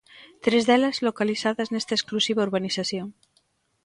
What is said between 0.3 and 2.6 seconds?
Tres delas localizadas nesta exclusiva